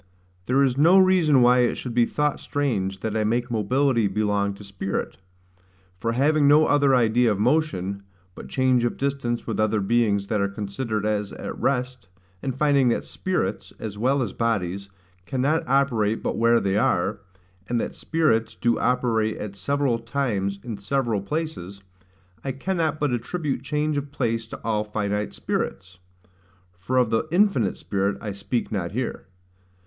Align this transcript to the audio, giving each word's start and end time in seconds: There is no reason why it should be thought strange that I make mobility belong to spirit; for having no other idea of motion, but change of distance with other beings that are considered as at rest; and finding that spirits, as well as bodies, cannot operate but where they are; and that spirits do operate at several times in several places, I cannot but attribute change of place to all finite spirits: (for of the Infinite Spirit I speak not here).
There 0.47 0.63
is 0.63 0.79
no 0.79 0.97
reason 0.97 1.43
why 1.43 1.59
it 1.59 1.75
should 1.75 1.93
be 1.93 2.07
thought 2.07 2.39
strange 2.39 3.01
that 3.01 3.15
I 3.15 3.23
make 3.23 3.51
mobility 3.51 4.07
belong 4.07 4.55
to 4.55 4.63
spirit; 4.63 5.17
for 5.99 6.13
having 6.13 6.47
no 6.47 6.65
other 6.65 6.95
idea 6.95 7.31
of 7.31 7.37
motion, 7.39 8.01
but 8.33 8.47
change 8.47 8.83
of 8.83 8.97
distance 8.97 9.45
with 9.45 9.59
other 9.59 9.79
beings 9.79 10.25
that 10.29 10.41
are 10.41 10.49
considered 10.49 11.05
as 11.05 11.31
at 11.33 11.55
rest; 11.55 12.09
and 12.41 12.55
finding 12.57 12.87
that 12.89 13.03
spirits, 13.05 13.73
as 13.77 13.95
well 13.95 14.23
as 14.23 14.33
bodies, 14.33 14.89
cannot 15.27 15.61
operate 15.67 16.23
but 16.23 16.35
where 16.35 16.59
they 16.59 16.77
are; 16.77 17.19
and 17.69 17.79
that 17.79 17.93
spirits 17.93 18.55
do 18.55 18.79
operate 18.79 19.37
at 19.37 19.55
several 19.55 19.99
times 19.99 20.57
in 20.63 20.77
several 20.79 21.21
places, 21.21 21.83
I 22.43 22.53
cannot 22.53 22.99
but 22.99 23.11
attribute 23.11 23.61
change 23.61 23.97
of 23.97 24.11
place 24.11 24.47
to 24.47 24.59
all 24.63 24.83
finite 24.83 25.35
spirits: 25.35 25.99
(for 26.79 26.97
of 26.97 27.11
the 27.11 27.25
Infinite 27.31 27.77
Spirit 27.77 28.17
I 28.19 28.31
speak 28.31 28.71
not 28.71 28.93
here). 28.93 29.27